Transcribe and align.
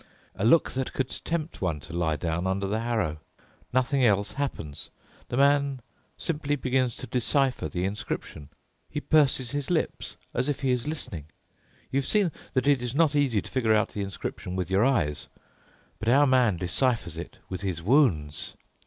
A 0.33 0.43
look 0.43 0.71
that 0.71 0.93
could 0.93 1.11
tempt 1.23 1.61
one 1.61 1.79
to 1.81 1.93
lie 1.93 2.15
down 2.15 2.47
under 2.47 2.65
the 2.65 2.79
harrow. 2.79 3.19
Nothing 3.71 4.03
else 4.03 4.31
happens. 4.31 4.89
The 5.29 5.37
man 5.37 5.83
simply 6.17 6.55
begins 6.55 6.95
to 6.95 7.05
decipher 7.05 7.69
the 7.69 7.85
inscription. 7.85 8.49
He 8.89 8.99
purses 8.99 9.51
his 9.51 9.69
lips, 9.69 10.15
as 10.33 10.49
if 10.49 10.61
he 10.61 10.71
is 10.71 10.87
listening. 10.87 11.25
You've 11.91 12.07
seen 12.07 12.31
that 12.53 12.67
it's 12.67 12.95
not 12.95 13.15
easy 13.15 13.43
to 13.43 13.51
figure 13.51 13.75
out 13.75 13.89
the 13.89 14.01
inscription 14.01 14.55
with 14.55 14.71
your 14.71 14.83
eyes, 14.83 15.27
but 15.99 16.09
our 16.09 16.25
man 16.25 16.57
deciphers 16.57 17.15
it 17.15 17.37
with 17.47 17.61
his 17.61 17.83
wounds. 17.83 18.55